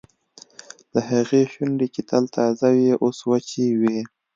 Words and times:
د 0.93 0.95
هغې 1.09 1.41
شونډې 1.53 1.87
چې 1.93 2.01
تل 2.09 2.23
تازه 2.35 2.67
وې 2.77 2.91
اوس 3.03 3.17
وچې 3.29 3.67
وې 3.79 3.99